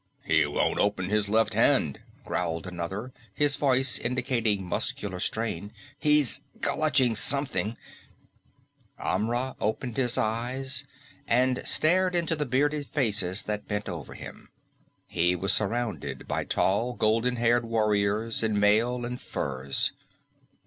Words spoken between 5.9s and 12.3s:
"He's clutching something" Amra opened his eyes and stared